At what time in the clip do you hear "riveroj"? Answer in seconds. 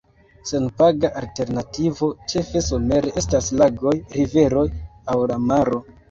4.15-4.63